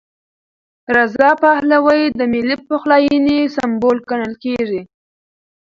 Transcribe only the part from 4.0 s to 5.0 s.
ګڼل کېږي.